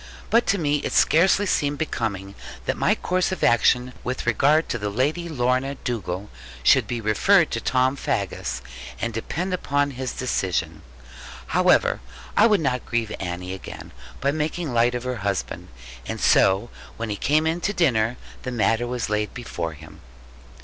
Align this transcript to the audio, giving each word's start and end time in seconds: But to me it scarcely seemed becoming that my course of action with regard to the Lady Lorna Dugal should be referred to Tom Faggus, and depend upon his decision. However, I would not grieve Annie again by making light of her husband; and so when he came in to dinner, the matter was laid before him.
But 0.31 0.47
to 0.47 0.57
me 0.57 0.77
it 0.77 0.93
scarcely 0.93 1.45
seemed 1.45 1.77
becoming 1.77 2.33
that 2.65 2.75
my 2.75 2.95
course 2.95 3.31
of 3.31 3.43
action 3.43 3.93
with 4.03 4.25
regard 4.25 4.67
to 4.69 4.79
the 4.79 4.89
Lady 4.89 5.29
Lorna 5.29 5.75
Dugal 5.75 6.31
should 6.63 6.87
be 6.87 6.99
referred 6.99 7.51
to 7.51 7.61
Tom 7.61 7.95
Faggus, 7.95 8.63
and 8.99 9.13
depend 9.13 9.53
upon 9.53 9.91
his 9.91 10.11
decision. 10.13 10.81
However, 11.45 11.99
I 12.35 12.47
would 12.47 12.61
not 12.61 12.83
grieve 12.83 13.13
Annie 13.19 13.53
again 13.53 13.91
by 14.21 14.31
making 14.31 14.73
light 14.73 14.95
of 14.95 15.03
her 15.03 15.17
husband; 15.17 15.67
and 16.07 16.19
so 16.19 16.71
when 16.97 17.11
he 17.11 17.15
came 17.15 17.45
in 17.45 17.61
to 17.61 17.71
dinner, 17.71 18.17
the 18.41 18.49
matter 18.51 18.87
was 18.87 19.07
laid 19.07 19.35
before 19.35 19.73
him. 19.73 20.01